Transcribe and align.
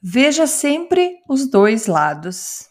Veja 0.00 0.46
sempre 0.46 1.16
os 1.28 1.50
dois 1.50 1.88
lados. 1.88 2.68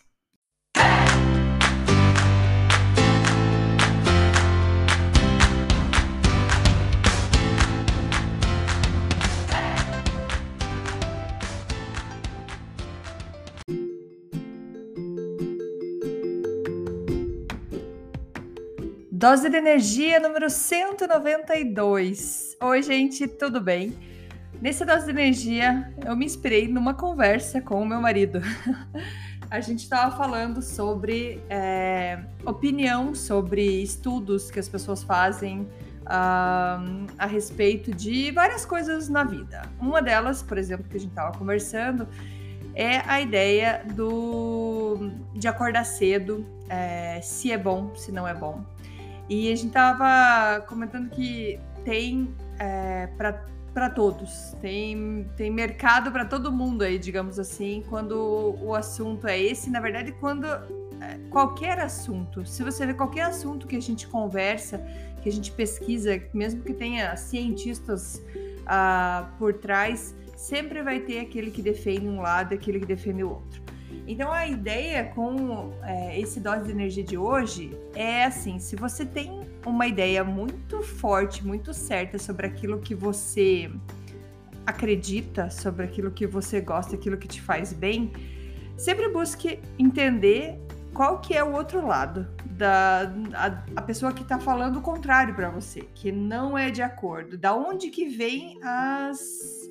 Dose 19.12 19.50
de 19.50 19.58
energia 19.58 20.22
número 20.22 20.50
192. 20.50 22.56
Oi, 22.62 22.82
gente, 22.82 23.28
tudo 23.28 23.60
bem? 23.60 24.17
Nesse 24.62 24.84
dose 24.84 25.06
de 25.06 25.12
energia, 25.12 25.94
eu 26.04 26.16
me 26.16 26.26
inspirei 26.26 26.68
numa 26.68 26.94
conversa 26.94 27.62
com 27.62 27.82
o 27.82 27.86
meu 27.86 28.02
marido. 28.02 28.42
a 29.52 29.60
gente 29.60 29.84
estava 29.84 30.16
falando 30.18 30.64
sobre 30.64 31.42
é, 31.48 32.20
opinião 32.44 33.14
sobre 33.14 33.84
estudos 33.84 34.50
que 34.50 34.60
as 34.60 34.68
pessoas 34.68 35.04
fazem 35.04 35.62
uh, 35.62 37.08
a 37.18 37.26
respeito 37.28 37.94
de 37.94 38.32
várias 38.32 38.66
coisas 38.66 39.08
na 39.08 39.24
vida. 39.24 39.62
Uma 39.80 40.02
delas, 40.02 40.42
por 40.42 40.58
exemplo, 40.58 40.86
que 40.90 40.98
a 40.98 41.00
gente 41.00 41.12
estava 41.12 41.38
conversando, 41.38 42.08
é 42.74 42.98
a 43.08 43.22
ideia 43.22 43.86
do 43.94 45.12
de 45.36 45.48
acordar 45.48 45.84
cedo, 45.84 46.44
é, 46.68 47.22
se 47.22 47.52
é 47.52 47.58
bom, 47.58 47.96
se 47.96 48.12
não 48.12 48.28
é 48.28 48.34
bom. 48.34 48.66
E 49.30 49.52
a 49.52 49.56
gente 49.56 49.68
estava 49.68 50.62
comentando 50.62 51.10
que 51.10 51.60
tem 51.84 52.34
é, 52.60 53.08
para 53.18 53.46
para 53.78 53.92
todos. 53.92 54.56
Tem, 54.60 55.30
tem 55.38 55.52
mercado 55.52 56.12
para 56.12 56.26
todo 56.26 56.52
mundo 56.52 56.82
aí, 56.82 56.98
digamos 56.98 57.38
assim, 57.38 57.84
quando 57.88 58.58
o 58.60 58.74
assunto 58.74 59.28
é 59.28 59.40
esse. 59.40 59.70
Na 59.70 59.80
verdade, 59.80 60.14
quando 60.14 60.48
é, 60.48 61.20
qualquer 61.30 61.78
assunto, 61.78 62.44
se 62.44 62.64
você 62.64 62.88
vê 62.88 62.96
qualquer 62.96 63.26
assunto 63.26 63.68
que 63.68 63.76
a 63.76 63.80
gente 63.80 64.08
conversa, 64.08 64.84
que 65.22 65.30
a 65.30 65.32
gente 65.32 65.52
pesquisa, 65.52 66.20
mesmo 66.34 66.64
que 66.64 66.74
tenha 66.74 67.16
cientistas 67.18 68.20
uh, 68.64 69.28
por 69.38 69.54
trás, 69.54 70.16
sempre 70.36 70.82
vai 70.82 71.02
ter 71.02 71.20
aquele 71.20 71.52
que 71.52 71.62
defende 71.62 72.08
um 72.08 72.20
lado, 72.20 72.56
aquele 72.56 72.80
que 72.80 72.86
defende 72.88 73.24
o 73.24 73.30
outro. 73.30 73.62
Então 74.08 74.32
a 74.32 74.48
ideia 74.48 75.04
com 75.14 75.72
é, 75.84 76.20
esse 76.20 76.40
dose 76.40 76.64
de 76.64 76.72
energia 76.72 77.04
de 77.04 77.16
hoje 77.16 77.78
é 77.94 78.24
assim: 78.24 78.58
se 78.58 78.76
você 78.76 79.06
tem 79.06 79.47
uma 79.70 79.88
ideia 79.88 80.24
muito 80.24 80.82
forte, 80.82 81.46
muito 81.46 81.74
certa 81.74 82.18
sobre 82.18 82.48
aquilo 82.48 82.80
que 82.80 82.96
você 82.96 83.72
acredita, 84.66 85.50
sobre 85.50 85.86
aquilo 85.86 86.12
que 86.12 86.28
você 86.28 86.60
gosta, 86.60 86.96
aquilo 86.96 87.18
que 87.18 87.28
te 87.28 87.42
faz 87.42 87.72
bem, 87.74 88.12
sempre 88.78 89.10
busque 89.10 89.60
entender 89.80 90.60
qual 90.94 91.20
que 91.20 91.36
é 91.36 91.44
o 91.44 91.54
outro 91.54 91.86
lado 91.86 92.28
da 92.46 93.14
a, 93.34 93.64
a 93.76 93.82
pessoa 93.82 94.12
que 94.12 94.24
está 94.24 94.40
falando 94.40 94.78
o 94.78 94.82
contrário 94.82 95.36
para 95.36 95.50
você, 95.50 95.82
que 95.94 96.12
não 96.12 96.58
é 96.58 96.72
de 96.72 96.82
acordo. 96.82 97.38
Da 97.38 97.54
onde 97.54 97.90
que 97.90 98.06
vem 98.06 98.60
as 98.64 99.68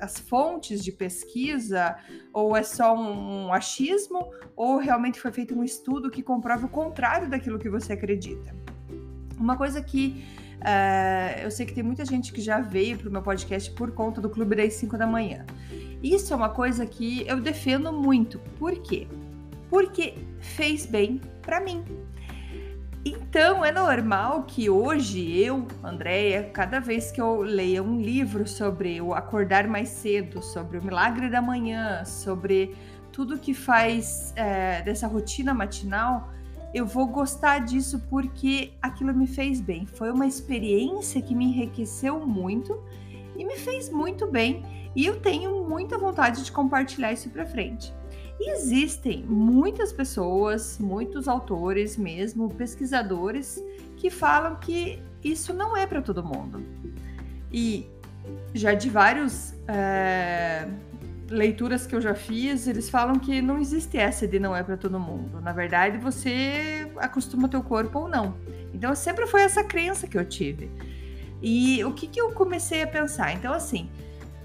as 0.00 0.18
fontes 0.18 0.82
de 0.82 0.90
pesquisa, 0.90 1.94
ou 2.32 2.56
é 2.56 2.62
só 2.62 2.96
um 2.96 3.52
achismo, 3.52 4.30
ou 4.56 4.78
realmente 4.78 5.20
foi 5.20 5.30
feito 5.30 5.54
um 5.54 5.62
estudo 5.62 6.10
que 6.10 6.22
comprova 6.22 6.64
o 6.64 6.70
contrário 6.70 7.28
daquilo 7.28 7.58
que 7.58 7.68
você 7.68 7.92
acredita. 7.92 8.54
Uma 9.38 9.56
coisa 9.56 9.82
que 9.82 10.24
uh, 10.60 11.40
eu 11.42 11.50
sei 11.50 11.66
que 11.66 11.74
tem 11.74 11.82
muita 11.82 12.04
gente 12.04 12.32
que 12.32 12.40
já 12.40 12.60
veio 12.60 12.98
para 12.98 13.08
o 13.08 13.12
meu 13.12 13.22
podcast 13.22 13.70
por 13.72 13.92
conta 13.92 14.20
do 14.20 14.28
Clube 14.30 14.56
das 14.56 14.74
5 14.74 14.96
da 14.96 15.06
manhã. 15.06 15.44
Isso 16.02 16.32
é 16.32 16.36
uma 16.36 16.50
coisa 16.50 16.84
que 16.86 17.26
eu 17.26 17.40
defendo 17.40 17.92
muito. 17.92 18.38
Por 18.58 18.72
quê? 18.82 19.06
Porque 19.70 20.14
fez 20.40 20.86
bem 20.86 21.20
para 21.42 21.60
mim. 21.60 21.84
Então 23.06 23.62
é 23.62 23.70
normal 23.70 24.44
que 24.44 24.70
hoje 24.70 25.38
eu, 25.38 25.68
Andréia, 25.82 26.44
cada 26.44 26.80
vez 26.80 27.12
que 27.12 27.20
eu 27.20 27.42
leia 27.42 27.82
um 27.82 28.00
livro 28.00 28.46
sobre 28.46 28.98
o 28.98 29.12
acordar 29.12 29.68
mais 29.68 29.90
cedo, 29.90 30.42
sobre 30.42 30.78
o 30.78 30.82
milagre 30.82 31.28
da 31.28 31.42
manhã, 31.42 32.02
sobre 32.06 32.74
tudo 33.12 33.38
que 33.38 33.52
faz 33.52 34.32
é, 34.36 34.80
dessa 34.80 35.06
rotina 35.06 35.52
matinal, 35.52 36.32
eu 36.74 36.84
vou 36.84 37.06
gostar 37.06 37.60
disso 37.60 38.02
porque 38.10 38.72
aquilo 38.82 39.14
me 39.14 39.28
fez 39.28 39.60
bem. 39.60 39.86
Foi 39.86 40.10
uma 40.10 40.26
experiência 40.26 41.22
que 41.22 41.32
me 41.32 41.44
enriqueceu 41.44 42.18
muito 42.26 42.82
e 43.36 43.44
me 43.44 43.56
fez 43.56 43.88
muito 43.88 44.26
bem. 44.26 44.64
E 44.96 45.06
eu 45.06 45.20
tenho 45.20 45.62
muita 45.68 45.96
vontade 45.96 46.44
de 46.44 46.50
compartilhar 46.50 47.12
isso 47.12 47.30
para 47.30 47.46
frente. 47.46 47.94
Existem 48.40 49.22
muitas 49.22 49.92
pessoas, 49.92 50.76
muitos 50.80 51.28
autores 51.28 51.96
mesmo, 51.96 52.52
pesquisadores, 52.52 53.62
que 53.96 54.10
falam 54.10 54.56
que 54.56 55.00
isso 55.22 55.54
não 55.54 55.76
é 55.76 55.86
para 55.86 56.02
todo 56.02 56.24
mundo. 56.24 56.60
E 57.52 57.86
já 58.52 58.74
de 58.74 58.90
vários 58.90 59.54
é, 59.68 60.68
leituras 61.34 61.86
que 61.86 61.94
eu 61.94 62.00
já 62.00 62.14
fiz, 62.14 62.66
eles 62.66 62.88
falam 62.88 63.18
que 63.18 63.42
não 63.42 63.58
existe 63.58 63.98
essa 63.98 64.26
de 64.26 64.38
não 64.38 64.54
é 64.54 64.62
para 64.62 64.76
todo 64.76 64.98
mundo. 64.98 65.40
Na 65.40 65.52
verdade, 65.52 65.98
você 65.98 66.90
acostuma 66.96 67.48
teu 67.48 67.62
corpo 67.62 68.00
ou 68.00 68.08
não. 68.08 68.36
Então, 68.72 68.94
sempre 68.94 69.26
foi 69.26 69.42
essa 69.42 69.62
crença 69.62 70.06
que 70.06 70.16
eu 70.16 70.24
tive. 70.24 70.70
E 71.42 71.84
o 71.84 71.92
que, 71.92 72.06
que 72.06 72.20
eu 72.20 72.32
comecei 72.32 72.82
a 72.82 72.86
pensar? 72.86 73.32
Então, 73.32 73.52
assim, 73.52 73.90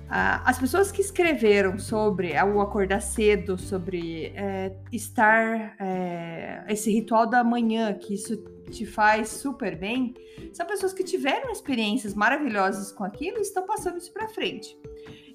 as 0.10 0.58
pessoas 0.58 0.92
que 0.92 1.02
escreveram 1.02 1.78
sobre 1.78 2.34
o 2.42 2.62
acordar 2.62 3.00
cedo, 3.00 3.60
sobre 3.60 4.34
é, 4.36 4.76
estar 4.92 5.76
é, 5.80 6.64
esse 6.68 6.92
ritual 6.92 7.28
da 7.28 7.44
manhã, 7.44 7.94
que 7.94 8.16
isso 8.16 8.36
te 8.72 8.86
faz 8.86 9.30
super 9.30 9.76
bem, 9.78 10.16
são 10.52 10.66
pessoas 10.66 10.94
que 10.94 11.04
tiveram 11.04 11.52
experiências 11.52 12.16
maravilhosas 12.16 12.92
com 12.92 13.04
aquilo 13.04 13.38
e 13.38 13.42
estão 13.42 13.66
passando 13.66 13.98
isso 13.98 14.12
para 14.12 14.28
frente. 14.28 14.76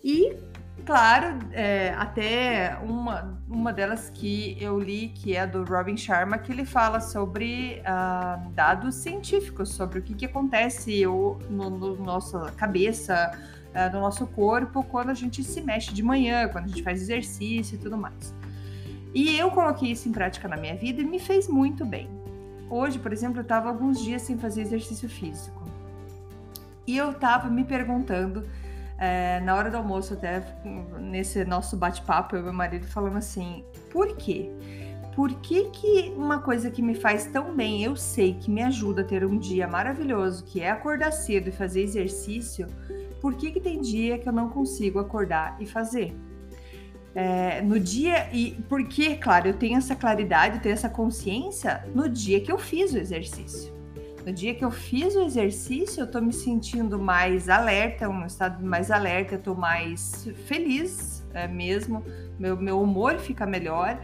E, 0.02 0.36
claro, 0.84 1.38
é, 1.52 1.94
até 1.96 2.78
uma, 2.82 3.40
uma 3.48 3.72
delas 3.72 4.10
que 4.10 4.56
eu 4.60 4.78
li, 4.78 5.08
que 5.08 5.36
é 5.36 5.46
do 5.46 5.64
Robin 5.64 5.96
Sharma, 5.96 6.38
que 6.38 6.52
ele 6.52 6.64
fala 6.64 7.00
sobre 7.00 7.80
uh, 7.80 8.50
dados 8.50 8.96
científicos, 8.96 9.70
sobre 9.70 9.98
o 9.98 10.02
que, 10.02 10.14
que 10.14 10.26
acontece 10.26 11.04
no, 11.04 11.38
no 11.48 11.96
nossa 11.96 12.52
cabeça 12.52 13.32
uh, 13.74 13.90
do 13.90 14.00
nosso 14.00 14.26
corpo 14.26 14.82
quando 14.84 15.10
a 15.10 15.14
gente 15.14 15.42
se 15.42 15.60
mexe 15.60 15.92
de 15.92 16.02
manhã, 16.02 16.48
quando 16.48 16.66
a 16.66 16.68
gente 16.68 16.82
faz 16.82 17.00
exercício 17.00 17.76
e 17.76 17.78
tudo 17.78 17.96
mais. 17.96 18.34
E 19.14 19.38
eu 19.38 19.50
coloquei 19.50 19.92
isso 19.92 20.08
em 20.08 20.12
prática 20.12 20.48
na 20.48 20.56
minha 20.56 20.74
vida 20.74 21.00
e 21.00 21.04
me 21.04 21.18
fez 21.18 21.48
muito 21.48 21.84
bem. 21.86 22.08
Hoje, 22.68 22.98
por 22.98 23.12
exemplo, 23.12 23.38
eu 23.38 23.42
estava 23.42 23.68
alguns 23.68 24.02
dias 24.02 24.22
sem 24.22 24.36
fazer 24.36 24.62
exercício 24.62 25.08
físico. 25.08 25.62
E 26.86 26.96
eu 26.96 27.12
estava 27.12 27.48
me 27.48 27.64
perguntando, 27.64 28.44
é, 29.04 29.40
na 29.40 29.54
hora 29.54 29.70
do 29.70 29.76
almoço, 29.76 30.14
até 30.14 30.42
nesse 30.98 31.44
nosso 31.44 31.76
bate-papo, 31.76 32.34
eu 32.34 32.40
e 32.40 32.44
meu 32.44 32.52
marido 32.52 32.86
falando 32.86 33.18
assim: 33.18 33.62
por 33.90 34.16
quê? 34.16 34.50
Por 35.14 35.32
que, 35.40 35.70
que 35.70 36.12
uma 36.16 36.40
coisa 36.40 36.70
que 36.70 36.82
me 36.82 36.94
faz 36.94 37.26
tão 37.26 37.54
bem, 37.54 37.84
eu 37.84 37.94
sei 37.94 38.34
que 38.34 38.50
me 38.50 38.62
ajuda 38.62 39.02
a 39.02 39.04
ter 39.04 39.24
um 39.24 39.38
dia 39.38 39.68
maravilhoso, 39.68 40.44
que 40.44 40.60
é 40.60 40.70
acordar 40.70 41.12
cedo 41.12 41.48
e 41.48 41.52
fazer 41.52 41.82
exercício, 41.82 42.66
por 43.20 43.34
que, 43.34 43.52
que 43.52 43.60
tem 43.60 43.80
dia 43.80 44.18
que 44.18 44.28
eu 44.28 44.32
não 44.32 44.48
consigo 44.48 44.98
acordar 44.98 45.56
e 45.60 45.66
fazer? 45.66 46.16
É, 47.14 47.60
no 47.60 47.78
dia 47.78 48.28
e 48.32 48.52
porque, 48.68 49.16
claro, 49.16 49.48
eu 49.48 49.54
tenho 49.54 49.76
essa 49.76 49.94
claridade, 49.94 50.56
eu 50.56 50.62
tenho 50.62 50.72
essa 50.72 50.88
consciência 50.88 51.84
no 51.94 52.08
dia 52.08 52.40
que 52.40 52.50
eu 52.50 52.58
fiz 52.58 52.92
o 52.92 52.98
exercício. 52.98 53.73
No 54.24 54.32
dia 54.32 54.54
que 54.54 54.64
eu 54.64 54.70
fiz 54.70 55.14
o 55.14 55.22
exercício, 55.22 56.00
eu 56.00 56.10
tô 56.10 56.18
me 56.20 56.32
sentindo 56.32 56.98
mais 56.98 57.48
alerta, 57.48 58.08
um 58.08 58.24
estado 58.24 58.64
mais 58.64 58.90
alerta, 58.90 59.34
eu 59.34 59.38
tô 59.42 59.54
mais 59.54 60.26
feliz 60.46 61.22
é, 61.34 61.46
mesmo, 61.46 62.02
meu, 62.38 62.56
meu 62.56 62.80
humor 62.80 63.18
fica 63.18 63.44
melhor. 63.44 64.00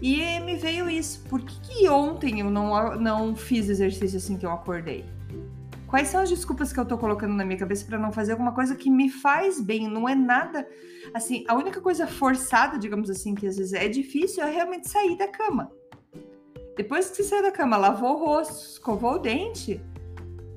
E 0.00 0.40
me 0.40 0.56
veio 0.56 0.90
isso, 0.90 1.22
por 1.28 1.40
que, 1.42 1.60
que 1.60 1.88
ontem 1.88 2.40
eu 2.40 2.50
não, 2.50 2.96
não 2.96 3.36
fiz 3.36 3.68
exercício 3.68 4.16
assim 4.16 4.36
que 4.36 4.44
eu 4.44 4.50
acordei? 4.50 5.04
Quais 5.86 6.08
são 6.08 6.22
as 6.22 6.28
desculpas 6.28 6.72
que 6.72 6.80
eu 6.80 6.84
tô 6.84 6.98
colocando 6.98 7.34
na 7.34 7.44
minha 7.44 7.58
cabeça 7.58 7.84
para 7.84 7.98
não 7.98 8.10
fazer 8.10 8.32
alguma 8.32 8.52
coisa 8.52 8.74
que 8.74 8.90
me 8.90 9.10
faz 9.10 9.60
bem? 9.60 9.88
Não 9.88 10.08
é 10.08 10.14
nada 10.14 10.66
assim. 11.14 11.44
A 11.46 11.54
única 11.54 11.80
coisa 11.80 12.06
forçada, 12.06 12.78
digamos 12.78 13.10
assim, 13.10 13.34
que 13.34 13.46
às 13.46 13.58
vezes 13.58 13.74
é 13.74 13.86
difícil 13.88 14.42
é 14.42 14.50
realmente 14.50 14.88
sair 14.88 15.16
da 15.16 15.28
cama. 15.28 15.70
Depois 16.76 17.10
que 17.10 17.16
você 17.16 17.24
sai 17.24 17.42
da 17.42 17.50
cama, 17.50 17.76
lavou 17.76 18.14
o 18.14 18.24
rosto, 18.24 18.72
escovou 18.72 19.14
o 19.14 19.18
dente, 19.18 19.80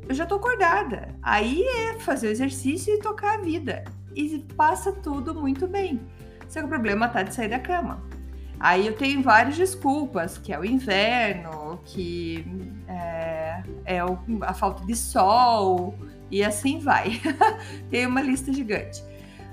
eu 0.08 0.16
já 0.16 0.26
tô 0.26 0.36
acordada. 0.36 1.16
Aí 1.22 1.64
é 1.64 2.00
fazer 2.00 2.28
o 2.28 2.32
exercício 2.32 2.94
e 2.94 3.00
tocar 3.00 3.40
a 3.40 3.42
vida. 3.42 3.84
E 4.16 4.40
passa 4.56 4.92
tudo 4.92 5.36
muito 5.36 5.68
bem. 5.68 6.00
Só 6.48 6.60
que 6.60 6.66
o 6.66 6.70
problema 6.70 7.10
tá 7.10 7.24
de 7.24 7.34
sair 7.34 7.50
da 7.50 7.60
cama. 7.60 8.02
Aí 8.60 8.88
eu 8.88 8.96
tenho 8.96 9.22
várias 9.22 9.58
desculpas, 9.58 10.38
que 10.38 10.54
é 10.54 10.60
o 10.60 10.64
inverno, 10.64 11.80
que 11.84 12.46
é, 12.88 13.64
é 13.86 14.00
a 14.42 14.54
falta 14.54 14.86
de 14.86 14.96
sol, 14.96 15.94
e 16.32 16.44
assim 16.44 16.80
vai. 16.80 17.22
Tem 17.92 18.06
uma 18.06 18.22
lista 18.22 18.54
gigante. 18.54 19.04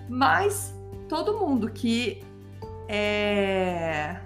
Mas 0.08 0.74
todo 1.08 1.38
mundo 1.38 1.70
que 1.70 2.22
é, 2.88 4.16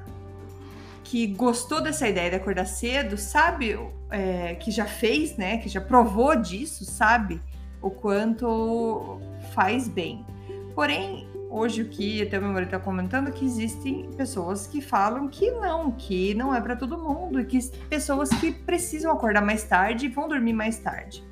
que 1.11 1.27
gostou 1.29 1.81
dessa 1.81 2.09
ideia 2.09 2.31
de 2.31 2.37
acordar 2.37 2.67
cedo, 2.67 3.17
sabe 3.17 3.79
é, 4.11 4.57
que 4.57 4.73
já 4.73 4.87
fez, 4.87 5.37
né? 5.37 5.59
Que 5.59 5.69
já 5.69 5.81
provou 5.81 6.35
disso, 6.35 6.85
sabe 6.85 7.41
o 7.81 7.91
quanto 7.91 9.21
faz 9.55 9.87
bem. 9.87 10.27
Porém, 10.75 11.29
hoje 11.49 11.83
o 11.83 11.89
que 11.89 12.23
até 12.23 12.39
o 12.39 12.43
meu 12.43 12.51
marido 12.51 12.69
está 12.69 12.81
comentando 12.81 13.31
que 13.31 13.45
existem 13.45 14.11
pessoas 14.17 14.67
que 14.67 14.81
falam 14.81 15.29
que 15.29 15.49
não, 15.53 15.93
que 15.93 16.35
não 16.35 16.53
é 16.53 16.61
para 16.61 16.75
todo 16.75 16.99
mundo, 16.99 17.41
e 17.41 17.45
que 17.45 17.65
pessoas 17.89 18.29
que 18.29 18.51
precisam 18.51 19.13
acordar 19.13 19.43
mais 19.43 19.63
tarde 19.63 20.07
e 20.07 20.09
vão 20.09 20.29
dormir 20.29 20.55
mais 20.55 20.79
tarde. 20.79 21.23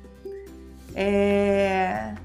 É... 0.95 2.15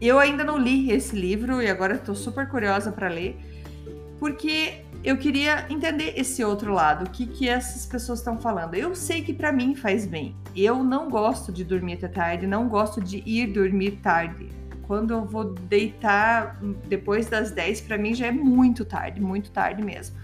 Eu 0.00 0.18
ainda 0.18 0.42
não 0.42 0.58
li 0.58 0.90
esse 0.90 1.14
livro 1.14 1.62
e 1.62 1.68
agora 1.68 1.94
estou 1.94 2.14
super 2.14 2.48
curiosa 2.48 2.90
para 2.90 3.08
ler, 3.08 3.36
porque 4.18 4.84
eu 5.04 5.16
queria 5.16 5.66
entender 5.70 6.14
esse 6.16 6.42
outro 6.42 6.72
lado, 6.72 7.06
o 7.06 7.10
que, 7.10 7.26
que 7.26 7.48
essas 7.48 7.86
pessoas 7.86 8.18
estão 8.18 8.36
falando. 8.38 8.74
Eu 8.74 8.94
sei 8.94 9.22
que 9.22 9.32
para 9.32 9.52
mim 9.52 9.74
faz 9.74 10.06
bem. 10.06 10.34
Eu 10.56 10.82
não 10.82 11.08
gosto 11.08 11.52
de 11.52 11.64
dormir 11.64 11.94
até 11.94 12.08
tarde, 12.08 12.46
não 12.46 12.68
gosto 12.68 13.00
de 13.00 13.22
ir 13.24 13.46
dormir 13.46 13.92
tarde 14.02 14.48
quando 14.88 15.12
eu 15.12 15.24
vou 15.24 15.44
deitar 15.44 16.58
depois 16.88 17.28
das 17.28 17.50
10, 17.50 17.82
para 17.82 17.98
mim 17.98 18.14
já 18.14 18.28
é 18.28 18.32
muito 18.32 18.86
tarde, 18.86 19.20
muito 19.20 19.50
tarde 19.50 19.82
mesmo. 19.82 20.16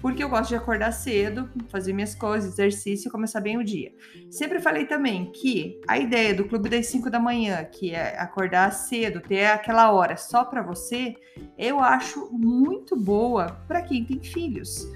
Porque 0.00 0.24
eu 0.24 0.30
gosto 0.30 0.48
de 0.48 0.56
acordar 0.56 0.92
cedo, 0.92 1.48
fazer 1.68 1.92
minhas 1.92 2.14
coisas, 2.14 2.52
exercício 2.52 3.08
e 3.08 3.12
começar 3.12 3.40
bem 3.40 3.58
o 3.58 3.64
dia. 3.64 3.92
Sempre 4.30 4.58
falei 4.58 4.86
também 4.86 5.30
que 5.30 5.78
a 5.86 5.98
ideia 5.98 6.34
do 6.34 6.46
clube 6.46 6.70
das 6.70 6.86
5 6.86 7.10
da 7.10 7.20
manhã, 7.20 7.64
que 7.64 7.94
é 7.94 8.18
acordar 8.18 8.72
cedo, 8.72 9.20
ter 9.20 9.46
aquela 9.46 9.92
hora 9.92 10.16
só 10.16 10.44
para 10.44 10.62
você, 10.62 11.14
eu 11.58 11.80
acho 11.80 12.30
muito 12.32 12.96
boa 12.96 13.62
para 13.68 13.82
quem 13.82 14.04
tem 14.04 14.22
filhos. 14.22 14.88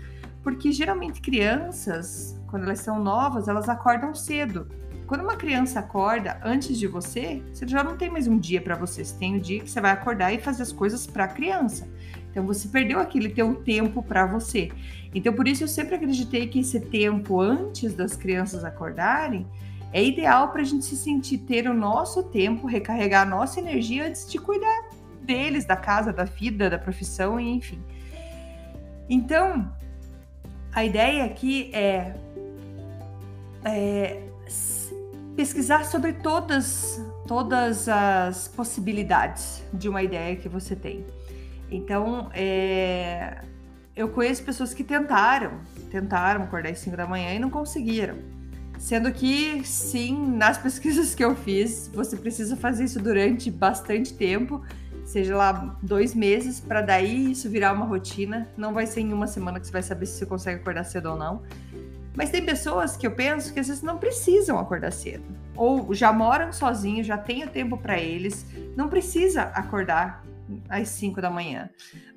Porque 0.43 0.73
geralmente 0.73 1.21
crianças, 1.21 2.41
quando 2.49 2.65
elas 2.65 2.81
são 2.81 2.99
novas, 2.99 3.47
elas 3.47 3.69
acordam 3.69 4.15
cedo. 4.15 4.69
Quando 5.07 5.21
uma 5.21 5.37
criança 5.37 5.81
acorda 5.81 6.41
antes 6.43 6.79
de 6.79 6.87
você, 6.87 7.43
você 7.53 7.69
já 7.69 7.85
não 7.85 7.97
tem 7.97 8.11
mais 8.11 8.27
um 8.27 8.39
dia 8.39 8.61
para 8.61 8.75
você. 8.75 9.05
Você 9.05 9.19
tem 9.19 9.35
o 9.35 9.37
um 9.37 9.41
dia 9.41 9.61
que 9.61 9.71
você 9.71 9.81
vai 9.81 9.91
acordar 9.91 10.33
e 10.33 10.41
fazer 10.41 10.63
as 10.63 10.73
coisas 10.73 11.07
para 11.07 11.25
a 11.25 11.29
criança. 11.29 11.87
Então 12.35 12.45
você 12.45 12.67
perdeu 12.67 12.99
aquele 12.99 13.29
teu 13.29 13.55
tempo 13.55 14.03
para 14.03 14.27
você. 14.27 14.69
Então 15.15 15.33
por 15.33 15.47
isso 15.47 15.63
eu 15.63 15.69
sempre 15.69 15.95
acreditei 15.95 16.49
que 16.49 16.59
esse 16.59 16.81
tempo 16.81 17.41
antes 17.41 17.95
das 17.95 18.17
crianças 18.17 18.65
acordarem 18.65 19.47
é 19.93 20.03
ideal 20.03 20.49
para 20.49 20.63
a 20.63 20.65
gente 20.65 20.85
se 20.85 20.97
sentir 20.97 21.39
ter 21.39 21.69
o 21.69 21.73
nosso 21.73 22.25
tempo, 22.25 22.67
recarregar 22.67 23.23
a 23.23 23.25
nossa 23.25 23.61
energia 23.61 24.09
antes 24.09 24.29
de 24.29 24.37
cuidar 24.39 24.91
deles, 25.23 25.65
da 25.65 25.77
casa, 25.77 26.13
da 26.13 26.25
vida, 26.25 26.69
da 26.69 26.77
profissão, 26.77 27.39
enfim. 27.39 27.81
Então 29.09 29.73
a 30.73 30.85
ideia 30.85 31.27
aqui 31.27 31.71
é, 31.73 32.17
é 33.65 34.23
pesquisar 35.37 35.85
sobre 35.85 36.15
todas, 36.15 37.01
todas 37.29 37.89
as 37.89 38.49
possibilidades 38.49 39.63
de 39.73 39.89
uma 39.89 40.03
ideia 40.03 40.35
que 40.35 40.49
você 40.49 40.75
tem. 40.75 41.07
Então, 41.75 42.31
é, 42.33 43.39
eu 43.97 44.09
conheço 44.09 44.45
pessoas 44.45 44.73
que 44.73 44.85
tentaram, 44.85 45.59
tentaram 45.91 46.45
acordar 46.45 46.71
às 46.71 46.79
5 46.79 46.97
da 46.97 47.05
manhã 47.05 47.35
e 47.35 47.39
não 47.41 47.51
conseguiram. 47.51 48.15
Sendo 48.79 49.11
que, 49.11 49.65
sim, 49.67 50.37
nas 50.37 50.57
pesquisas 50.63 51.17
que 51.17 51.25
eu 51.25 51.35
fiz, 51.35 51.91
você 51.93 52.17
precisa 52.17 52.57
fazer 52.57 52.85
isso 52.85 53.01
durante 53.01 53.51
bastante 53.51 54.15
tempo, 54.15 54.63
seja 55.05 55.37
lá 55.37 55.77
dois 55.83 56.15
meses, 56.15 56.61
para 56.61 56.81
daí 56.81 57.33
isso 57.33 57.51
virar 57.51 57.73
uma 57.73 57.87
rotina. 57.87 58.49
Não 58.57 58.73
vai 58.73 58.87
ser 58.87 59.01
em 59.01 59.13
uma 59.13 59.27
semana 59.27 59.59
que 59.59 59.67
você 59.67 59.73
vai 59.73 59.83
saber 59.83 60.07
se 60.07 60.19
você 60.19 60.27
consegue 60.27 60.61
acordar 60.61 60.85
cedo 60.85 61.11
ou 61.11 61.17
não. 61.17 61.43
Mas 62.15 62.31
tem 62.31 62.45
pessoas 62.45 62.97
que 62.97 63.05
eu 63.05 63.11
penso 63.11 63.53
que 63.53 63.59
às 63.59 63.67
vezes 63.67 63.83
não 63.83 63.99
precisam 63.99 64.61
acordar 64.61 64.93
cedo. 64.93 65.25
Ou 65.57 65.93
já 65.93 66.13
moram 66.13 66.53
sozinhos, 66.53 67.05
já 67.05 67.19
tem 67.19 67.43
o 67.43 67.49
tempo 67.49 67.77
para 67.77 67.99
eles, 67.99 68.47
não 68.77 68.89
precisa 68.89 69.43
acordar 69.43 70.25
às 70.69 70.89
5 70.89 71.21
da 71.21 71.31
manhã. 71.31 71.71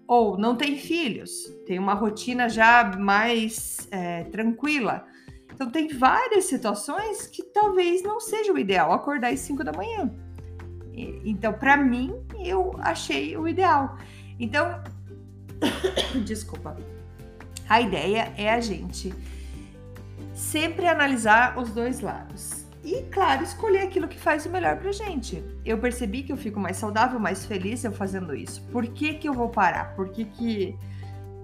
Ou 0.07 0.37
não 0.37 0.55
tem 0.55 0.77
filhos, 0.77 1.45
tem 1.65 1.77
uma 1.77 1.93
rotina 1.93 2.47
já 2.47 2.95
mais 2.97 3.87
é, 3.91 4.23
tranquila. 4.25 5.05
Então 5.53 5.69
tem 5.69 5.87
várias 5.87 6.45
situações 6.45 7.27
que 7.27 7.43
talvez 7.43 8.03
não 8.03 8.19
seja 8.19 8.53
o 8.53 8.59
ideal 8.59 8.91
acordar 8.91 9.33
às 9.33 9.39
5 9.41 9.63
da 9.63 9.71
manhã. 9.73 10.11
Então, 11.23 11.53
para 11.53 11.77
mim, 11.77 12.13
eu 12.43 12.75
achei 12.79 13.37
o 13.37 13.47
ideal. 13.47 13.97
Então, 14.39 14.81
desculpa. 16.25 16.75
A 17.69 17.81
ideia 17.81 18.33
é 18.37 18.49
a 18.49 18.61
gente 18.61 19.13
sempre 20.33 20.87
analisar 20.87 21.57
os 21.57 21.69
dois 21.71 21.99
lados. 21.99 22.56
E, 22.87 23.03
claro, 23.11 23.43
escolher 23.43 23.81
aquilo 23.81 24.07
que 24.07 24.17
faz 24.17 24.45
o 24.45 24.49
melhor 24.49 24.77
pra 24.77 24.93
gente. 24.93 25.43
Eu 25.65 25.77
percebi 25.77 26.23
que 26.23 26.31
eu 26.31 26.37
fico 26.37 26.57
mais 26.57 26.77
saudável, 26.77 27.19
mais 27.19 27.45
feliz 27.45 27.83
eu 27.83 27.91
fazendo 27.91 28.33
isso. 28.33 28.61
Por 28.71 28.87
que, 28.87 29.15
que 29.15 29.27
eu 29.27 29.33
vou 29.33 29.49
parar? 29.49 29.93
Por 29.93 30.07
que, 30.07 30.23
que 30.23 30.73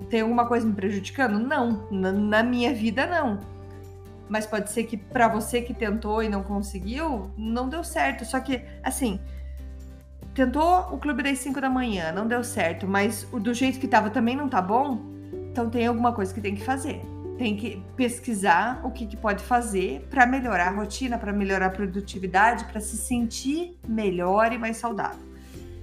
tem 0.10 0.22
alguma 0.22 0.48
coisa 0.48 0.66
me 0.66 0.72
prejudicando? 0.72 1.38
Não, 1.38 1.86
na, 1.92 2.14
na 2.14 2.44
minha 2.44 2.74
vida 2.74 3.06
não. 3.06 3.42
Mas 4.30 4.46
pode 4.46 4.72
ser 4.72 4.86
que 4.86 4.96
para 4.96 5.28
você 5.28 5.62
que 5.62 5.74
tentou 5.74 6.24
e 6.24 6.30
não 6.30 6.44
conseguiu, 6.44 7.30
não 7.38 7.68
deu 7.68 7.84
certo. 7.84 8.24
Só 8.24 8.40
que, 8.40 8.62
assim, 8.82 9.20
tentou 10.34 10.94
o 10.94 10.98
clube 10.98 11.24
das 11.24 11.40
5 11.40 11.60
da 11.60 11.70
manhã, 11.70 12.14
não 12.14 12.26
deu 12.26 12.42
certo, 12.42 12.88
mas 12.88 13.24
do 13.24 13.54
jeito 13.54 13.82
que 13.82 13.88
tava 13.90 14.10
também 14.10 14.38
não 14.38 14.48
tá 14.48 14.62
bom, 14.62 14.98
então 15.52 15.70
tem 15.70 15.88
alguma 15.88 16.14
coisa 16.14 16.34
que 16.34 16.40
tem 16.40 16.56
que 16.56 16.64
fazer 16.64 17.02
tem 17.44 17.58
que 17.58 17.84
pesquisar 17.98 18.80
o 18.86 18.90
que, 18.90 19.06
que 19.06 19.18
pode 19.18 19.44
fazer 19.44 20.08
para 20.10 20.26
melhorar 20.26 20.70
a 20.70 20.72
rotina, 20.72 21.18
para 21.18 21.34
melhorar 21.34 21.66
a 21.66 21.70
produtividade, 21.70 22.64
para 22.64 22.80
se 22.80 22.96
sentir 22.96 23.78
melhor 23.86 24.54
e 24.54 24.58
mais 24.58 24.78
saudável. 24.78 25.20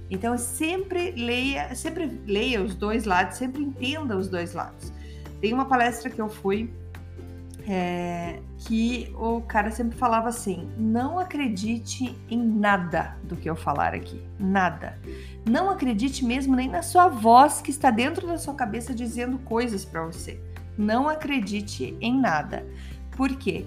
Então 0.09 0.35
sempre 0.39 1.11
leia, 1.11 1.75
sempre 1.75 2.19
leia 2.25 2.63
os 2.63 2.73
dois 2.73 3.05
lados, 3.05 3.37
sempre 3.37 3.61
entenda 3.61 4.17
os 4.17 4.27
dois 4.27 4.55
lados. 4.55 4.91
Tem 5.39 5.53
uma 5.53 5.65
palestra 5.65 6.09
que 6.09 6.19
eu 6.19 6.29
fui 6.29 6.73
é, 7.69 8.39
que 8.57 9.13
o 9.15 9.41
cara 9.41 9.69
sempre 9.69 9.95
falava 9.95 10.29
assim: 10.29 10.67
não 10.75 11.19
acredite 11.19 12.17
em 12.27 12.43
nada 12.43 13.15
do 13.23 13.35
que 13.35 13.47
eu 13.47 13.55
falar 13.55 13.93
aqui, 13.93 14.19
nada. 14.39 14.97
Não 15.47 15.69
acredite 15.69 16.25
mesmo 16.25 16.55
nem 16.55 16.67
na 16.67 16.81
sua 16.81 17.07
voz 17.07 17.61
que 17.61 17.69
está 17.69 17.91
dentro 17.91 18.25
da 18.25 18.39
sua 18.39 18.55
cabeça 18.55 18.95
dizendo 18.95 19.37
coisas 19.37 19.85
para 19.85 20.03
você 20.03 20.41
não 20.77 21.07
acredite 21.07 21.97
em 21.99 22.19
nada. 22.19 22.65
Por 23.15 23.35
quê? 23.35 23.65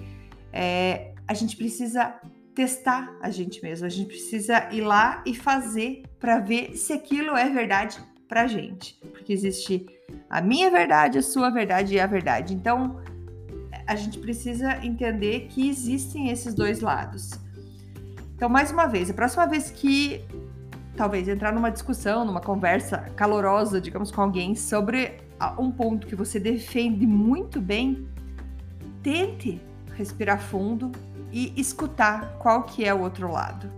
É, 0.51 1.13
a 1.27 1.33
gente 1.33 1.55
precisa 1.55 2.15
testar 2.53 3.13
a 3.21 3.29
gente 3.29 3.61
mesmo, 3.61 3.85
a 3.85 3.89
gente 3.89 4.07
precisa 4.07 4.69
ir 4.71 4.81
lá 4.81 5.21
e 5.25 5.35
fazer 5.35 6.03
para 6.19 6.39
ver 6.39 6.75
se 6.77 6.93
aquilo 6.93 7.35
é 7.35 7.49
verdade 7.49 7.99
para 8.27 8.47
gente. 8.47 8.97
Porque 9.11 9.33
existe 9.33 9.85
a 10.29 10.41
minha 10.41 10.71
verdade, 10.71 11.17
a 11.17 11.21
sua 11.21 11.49
verdade 11.49 11.95
e 11.95 11.99
a 11.99 12.07
verdade. 12.07 12.53
Então, 12.53 13.01
a 13.85 13.95
gente 13.95 14.17
precisa 14.19 14.83
entender 14.85 15.47
que 15.49 15.67
existem 15.69 16.29
esses 16.29 16.53
dois 16.53 16.79
lados. 16.79 17.31
Então, 18.35 18.49
mais 18.49 18.71
uma 18.71 18.87
vez, 18.87 19.09
a 19.09 19.13
próxima 19.13 19.45
vez 19.45 19.69
que 19.69 20.25
talvez 20.95 21.27
entrar 21.27 21.53
numa 21.53 21.69
discussão, 21.69 22.25
numa 22.25 22.41
conversa 22.41 22.97
calorosa, 23.15 23.79
digamos, 23.81 24.11
com 24.11 24.21
alguém 24.21 24.55
sobre 24.55 25.24
um 25.59 25.71
ponto 25.71 26.07
que 26.07 26.15
você 26.15 26.39
defende 26.39 27.05
muito 27.05 27.61
bem, 27.61 28.07
tente 29.03 29.61
respirar 29.95 30.39
fundo 30.39 30.91
e 31.31 31.53
escutar 31.57 32.37
qual 32.39 32.63
que 32.63 32.85
é 32.85 32.93
o 32.93 33.01
outro 33.01 33.31
lado. 33.31 33.69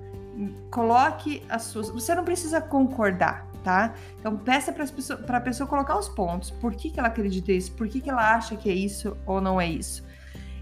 Coloque 0.70 1.44
as 1.50 1.64
suas. 1.64 1.90
Você 1.90 2.14
não 2.14 2.24
precisa 2.24 2.62
concordar, 2.62 3.48
tá? 3.64 3.96
Então 4.20 4.38
peça 4.38 4.72
para 4.72 4.86
pessoa, 4.86 5.20
a 5.28 5.42
pessoa 5.42 5.68
colocar 5.68 5.98
os 5.98 6.08
pontos. 6.08 6.52
Por 6.52 6.76
que, 6.76 6.92
que 6.92 7.00
ela 7.00 7.08
acredita 7.08 7.52
isso? 7.52 7.72
Por 7.72 7.88
que, 7.88 8.00
que 8.00 8.10
ela 8.10 8.36
acha 8.36 8.56
que 8.56 8.70
é 8.70 8.74
isso 8.74 9.18
ou 9.26 9.42
não 9.42 9.60
é 9.60 9.68
isso? 9.68 10.07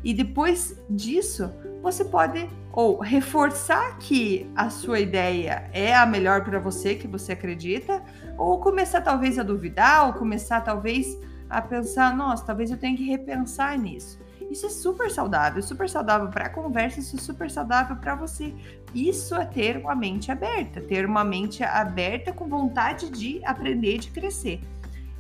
E 0.06 0.14
depois 0.14 0.80
disso, 0.88 1.52
você 1.82 2.06
pode 2.06 2.48
ou 2.72 3.00
reforçar 3.00 3.98
que 3.98 4.48
a 4.56 4.70
sua 4.70 5.00
ideia 5.00 5.68
é 5.74 5.96
a 5.96 6.06
melhor 6.06 6.44
para 6.44 6.60
você, 6.60 6.94
que 6.94 7.08
você 7.08 7.32
acredita, 7.32 8.04
ou 8.38 8.60
começar 8.60 9.02
talvez 9.02 9.40
a 9.40 9.44
duvidar, 9.44 10.06
ou 10.06 10.14
começar 10.14 10.62
talvez 10.62 11.18
a 11.50 11.60
pensar, 11.60 12.16
nossa, 12.16 12.46
talvez 12.46 12.70
eu 12.70 12.78
tenha 12.78 12.96
que 12.96 13.04
repensar 13.04 13.80
nisso. 13.80 14.20
Isso 14.52 14.68
é 14.68 14.70
super 14.70 15.10
saudável, 15.10 15.64
super 15.64 15.90
saudável 15.90 16.28
para 16.28 16.46
a 16.46 16.50
conversa, 16.50 17.00
isso 17.00 17.16
é 17.16 17.20
super 17.20 17.50
saudável 17.50 17.96
para 17.96 18.14
você. 18.14 18.54
Isso 18.94 19.34
é 19.34 19.46
ter 19.46 19.78
uma 19.78 19.96
mente 19.96 20.32
aberta, 20.32 20.82
ter 20.82 21.04
uma 21.04 21.24
mente 21.24 21.64
aberta 21.64 22.32
com 22.32 22.48
vontade 22.48 23.10
de 23.10 23.44
aprender, 23.44 23.98
de 23.98 24.12
crescer 24.12 24.62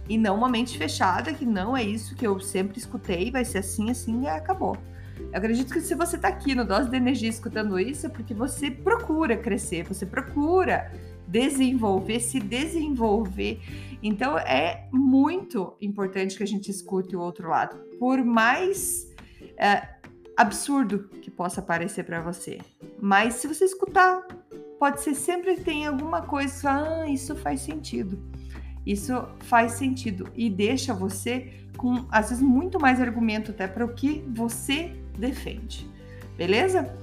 e 0.07 0.17
não 0.17 0.37
uma 0.37 0.49
mente 0.49 0.77
fechada, 0.77 1.33
que 1.33 1.45
não 1.45 1.75
é 1.75 1.83
isso 1.83 2.15
que 2.15 2.25
eu 2.25 2.39
sempre 2.39 2.77
escutei, 2.77 3.31
vai 3.31 3.43
ser 3.43 3.59
assim, 3.59 3.89
assim 3.89 4.23
e 4.23 4.27
acabou. 4.27 4.77
Eu 5.31 5.37
acredito 5.37 5.73
que 5.73 5.81
se 5.81 5.95
você 5.95 6.15
está 6.15 6.27
aqui 6.27 6.53
no 6.53 6.65
Dose 6.65 6.89
de 6.89 6.97
Energia 6.97 7.29
escutando 7.29 7.79
isso, 7.79 8.05
é 8.05 8.09
porque 8.09 8.33
você 8.33 8.69
procura 8.69 9.37
crescer, 9.37 9.83
você 9.83 10.05
procura 10.05 10.91
desenvolver, 11.27 12.19
se 12.19 12.39
desenvolver. 12.39 13.59
Então 14.03 14.37
é 14.37 14.87
muito 14.91 15.75
importante 15.81 16.37
que 16.37 16.43
a 16.43 16.47
gente 16.47 16.69
escute 16.69 17.15
o 17.15 17.19
outro 17.19 17.49
lado, 17.49 17.77
por 17.97 18.23
mais 18.23 19.11
é, 19.57 19.95
absurdo 20.37 21.09
que 21.21 21.31
possa 21.31 21.61
parecer 21.61 22.03
para 22.03 22.21
você. 22.21 22.59
Mas 23.01 23.35
se 23.35 23.47
você 23.47 23.65
escutar, 23.65 24.21
pode 24.77 25.01
ser 25.01 25.15
sempre 25.15 25.55
tem 25.55 25.87
alguma 25.87 26.21
coisa, 26.21 26.69
ah, 26.71 27.09
isso 27.09 27.35
faz 27.35 27.61
sentido. 27.61 28.21
Isso 28.85 29.25
faz 29.39 29.73
sentido 29.73 30.29
e 30.35 30.49
deixa 30.49 30.93
você 30.93 31.53
com 31.77 32.05
às 32.09 32.29
vezes 32.29 32.43
muito 32.43 32.79
mais 32.79 33.01
argumento 33.01 33.51
até 33.51 33.67
para 33.67 33.83
o 33.83 33.89
que 33.89 34.23
você 34.29 34.95
defende. 35.17 35.89
Beleza? 36.37 36.93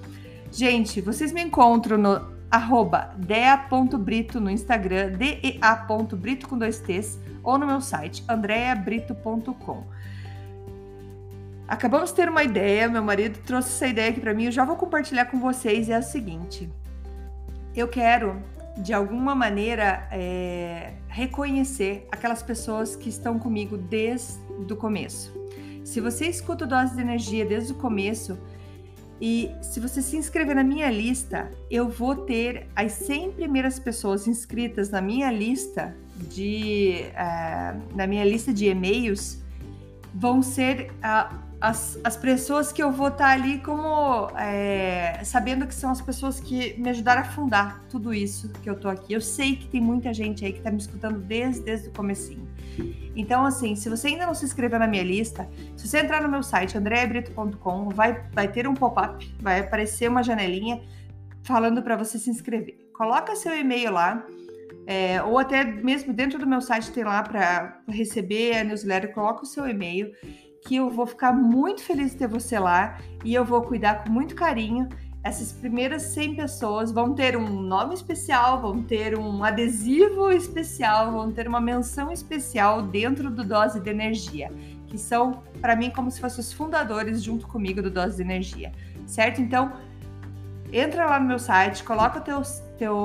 Gente, 0.51 1.01
vocês 1.01 1.33
me 1.33 1.43
encontram 1.43 1.97
no 1.97 2.33
arroba 2.51 3.15
dea.brito 3.17 4.39
no 4.39 4.51
Instagram, 4.51 5.13
dea.brito 5.13 6.47
com 6.47 6.59
dois 6.59 6.79
T's, 6.81 7.19
ou 7.43 7.57
no 7.57 7.67
meu 7.67 7.81
site, 7.81 8.23
andreabrito.com. 8.29 9.85
Acabamos 11.67 12.11
de 12.11 12.17
ter 12.17 12.29
uma 12.29 12.45
ideia, 12.45 12.91
meu 12.91 13.03
marido 13.03 13.39
trouxe 13.47 13.71
essa 13.71 13.87
ideia 13.87 14.11
aqui 14.11 14.21
para 14.21 14.35
mim, 14.35 14.45
eu 14.45 14.53
já 14.53 14.67
vou 14.67 14.77
compartilhar 14.77 15.25
com 15.27 15.41
vocês, 15.41 15.89
é 15.89 15.95
a 15.95 16.03
seguinte. 16.03 16.71
Eu 17.75 17.89
quero, 17.89 18.43
de 18.77 18.93
alguma 18.93 19.35
maneira, 19.35 20.09
é, 20.11 20.95
reconhecer 21.09 22.07
aquelas 22.11 22.43
pessoas 22.43 22.97
que 22.97 23.09
estão 23.09 23.39
comigo 23.39 23.77
desde 23.77 24.73
o 24.73 24.77
começo. 24.77 25.33
Se 25.85 26.01
você 26.01 26.27
escuta 26.27 26.65
o 26.65 26.69
Dose 26.69 26.95
de 26.95 27.01
Energia 27.01 27.45
desde 27.45 27.73
o 27.73 27.75
começo, 27.75 28.39
e 29.21 29.51
se 29.61 29.79
você 29.79 30.03
se 30.03 30.17
inscrever 30.17 30.57
na 30.57 30.65
minha 30.65 30.91
lista, 30.91 31.51
eu 31.71 31.89
vou 31.89 32.17
ter 32.17 32.67
as 32.75 32.93
100 32.93 33.33
primeiras 33.33 33.79
pessoas 33.79 34.27
inscritas 34.27 34.91
na 34.91 35.01
minha 35.01 35.31
lista 35.31 35.95
de 36.17 37.05
uh, 37.11 37.97
na 37.97 38.07
minha 38.07 38.25
lista 38.25 38.53
de 38.53 38.67
e-mails 38.67 39.41
vão 40.15 40.43
ser 40.43 40.91
uh, 40.91 41.52
as, 41.63 41.97
as 42.03 42.17
pessoas 42.17 42.73
que 42.73 42.83
eu 42.83 42.91
vou 42.91 43.07
estar 43.07 43.27
tá 43.27 43.31
ali 43.31 43.59
como 43.59 44.29
é, 44.37 45.21
sabendo 45.23 45.65
que 45.65 45.75
são 45.75 45.93
as 45.93 46.01
pessoas 46.01 46.41
que 46.41 46.75
me 46.77 46.91
ajudaram 46.91 47.23
a 47.23 47.25
fundar 47.25 47.85
tudo 47.89 48.13
isso 48.13 48.49
que 48.49 48.69
eu 48.69 48.75
tô 48.75 48.89
aqui. 48.89 49.13
Eu 49.13 49.21
sei 49.21 49.55
que 49.55 49.69
tem 49.69 49.81
muita 49.81 50.13
gente 50.13 50.45
aí 50.45 50.53
que 50.53 50.61
tá 50.61 50.73
me 50.73 50.79
escutando 50.79 51.21
desde, 51.21 51.63
desde 51.63 51.89
o 51.89 51.93
comecinho. 51.93 52.49
Então, 53.15 53.47
assim, 53.47 53.77
se 53.77 53.89
você 53.89 54.09
ainda 54.09 54.27
não 54.27 54.35
se 54.35 54.45
inscreveu 54.45 54.77
na 54.77 54.89
minha 54.89 55.05
lista, 55.05 55.49
se 55.77 55.87
você 55.87 56.01
entrar 56.01 56.21
no 56.21 56.29
meu 56.29 56.43
site, 56.43 56.77
andreabrito.com, 56.77 57.91
vai, 57.91 58.25
vai 58.33 58.49
ter 58.49 58.67
um 58.67 58.75
pop-up, 58.75 59.33
vai 59.41 59.61
aparecer 59.61 60.09
uma 60.11 60.25
janelinha 60.25 60.83
falando 61.45 61.81
para 61.81 61.95
você 61.97 62.19
se 62.19 62.29
inscrever. 62.29 62.77
Coloca 62.93 63.37
seu 63.37 63.57
e-mail 63.57 63.93
lá, 63.93 64.27
é, 64.85 65.23
ou 65.23 65.39
até 65.39 65.63
mesmo 65.63 66.13
dentro 66.13 66.41
do 66.41 66.47
meu 66.47 66.61
site 66.61 66.91
tem 66.91 67.05
lá 67.05 67.23
para 67.23 67.81
receber 67.89 68.57
a 68.57 68.65
newsletter, 68.65 69.13
coloca 69.13 69.45
o 69.45 69.47
seu 69.47 69.69
e-mail 69.69 70.13
que 70.65 70.77
eu 70.77 70.89
vou 70.91 71.07
ficar 71.07 71.33
muito 71.33 71.83
feliz 71.83 72.13
de 72.13 72.19
ter 72.19 72.29
você 72.29 72.59
lá 72.59 72.99
e 73.25 73.35
eu 73.35 73.45
vou 73.45 73.63
cuidar 73.63 74.05
com 74.05 74.11
muito 74.11 74.35
carinho. 74.35 74.89
Essas 75.25 75.53
primeiras 75.53 76.03
100 76.03 76.37
pessoas 76.37 76.91
vão 76.91 77.15
ter 77.15 77.37
um 77.37 77.49
nome 77.49 77.95
especial, 77.95 78.61
vão 78.61 78.83
ter 78.83 79.17
um 79.19 79.45
adesivo 79.45 80.31
especial, 80.31 81.13
vão 81.13 81.31
ter 81.31 81.47
uma 81.47 81.61
menção 81.61 82.11
especial 82.13 82.83
dentro 82.83 83.31
do 83.31 83.45
Dose 83.45 83.81
de 83.81 83.91
Energia, 83.91 84.51
que 84.89 84.99
são, 84.99 85.43
para 85.61 85.77
mim, 85.77 85.91
como 85.91 86.11
se 86.11 86.21
fossem 86.21 86.41
os 86.41 86.53
fundadores 86.53 87.23
junto 87.23 87.47
comigo 87.47 87.81
do 87.81 87.91
Dose 87.91 88.17
de 88.17 88.23
Energia, 88.23 88.73
certo? 89.07 89.41
Então, 89.41 89.73
entra 90.73 91.07
lá 91.07 91.21
no 91.21 91.27
meu 91.27 91.39
site, 91.39 91.85
coloca 91.85 92.19
o 92.19 92.23
teu, 92.23 92.43
teu, 92.77 92.97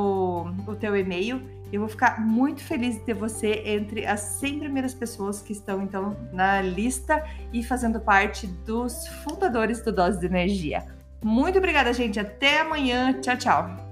o 0.68 0.76
teu 0.76 0.96
e-mail 0.96 1.57
eu 1.72 1.82
vou 1.82 1.90
ficar 1.90 2.20
muito 2.20 2.64
feliz 2.64 2.96
de 2.96 3.02
ter 3.02 3.14
você 3.14 3.62
entre 3.66 4.06
as 4.06 4.20
100 4.20 4.60
primeiras 4.60 4.94
pessoas 4.94 5.42
que 5.42 5.52
estão 5.52 5.82
então 5.82 6.16
na 6.32 6.62
lista 6.62 7.24
e 7.52 7.64
fazendo 7.64 8.00
parte 8.00 8.48
dos 8.48 9.08
fundadores 9.24 9.82
do 9.82 9.92
Dose 9.92 10.20
de 10.20 10.26
Energia. 10.26 10.86
Muito 11.24 11.58
obrigada, 11.58 11.92
gente. 11.94 12.20
Até 12.20 12.62
amanhã. 12.62 13.20
Tchau, 13.22 13.38
tchau. 13.38 13.87